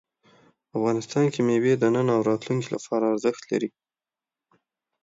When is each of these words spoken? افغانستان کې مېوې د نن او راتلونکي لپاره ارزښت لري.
افغانستان 0.77 1.25
کې 1.33 1.41
مېوې 1.47 1.73
د 1.77 1.83
نن 1.95 2.07
او 2.15 2.21
راتلونکي 2.29 2.69
لپاره 2.75 3.09
ارزښت 3.13 3.41
لري. 3.51 3.69